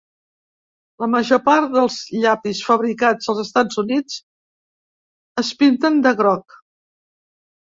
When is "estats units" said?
3.43-4.17